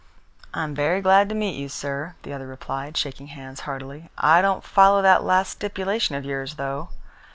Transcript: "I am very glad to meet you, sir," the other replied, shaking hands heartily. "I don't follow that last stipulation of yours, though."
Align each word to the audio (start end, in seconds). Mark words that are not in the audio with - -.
"I 0.51 0.63
am 0.63 0.73
very 0.73 0.99
glad 0.99 1.29
to 1.29 1.35
meet 1.35 1.59
you, 1.59 1.69
sir," 1.69 2.15
the 2.23 2.33
other 2.33 2.47
replied, 2.47 2.97
shaking 2.97 3.27
hands 3.27 3.59
heartily. 3.69 4.09
"I 4.17 4.41
don't 4.41 4.63
follow 4.63 5.03
that 5.03 5.23
last 5.23 5.51
stipulation 5.51 6.15
of 6.15 6.25
yours, 6.25 6.55
though." 6.55 6.89